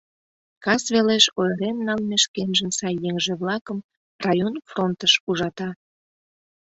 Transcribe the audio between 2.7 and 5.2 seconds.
сай еҥже-влакым район фронтыш